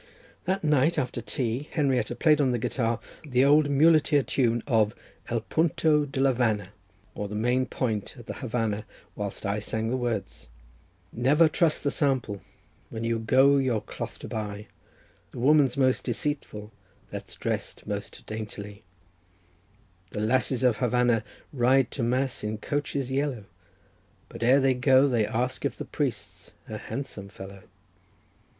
[0.45, 4.95] That night, after tea, Henrietta played on the guitar the old muleteer tune of
[5.29, 6.69] "El Punto de la Vana,"
[7.13, 8.83] or the main point at the Havanna,
[9.15, 10.47] whilst I sang the words:—
[11.13, 12.41] "Never trust the sample
[12.89, 14.65] when you go your cloth to buy:
[15.33, 16.71] The woman's most deceitful
[17.11, 18.81] that's dressed most daintily,
[20.13, 21.23] The lasses of Havanna
[21.53, 23.43] ride to mass in coaches yellow,
[24.29, 27.61] But ere they go they ask if the priest's a handsome fellow.